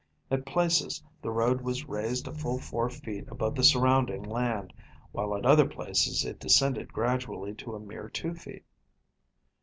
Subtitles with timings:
[0.31, 4.73] At places the road was raised a full four feet above the surrounding land,
[5.11, 8.65] while at other places it descended gradually to a mere two feet.